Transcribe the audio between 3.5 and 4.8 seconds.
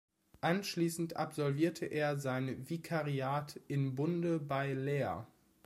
in Bunde bei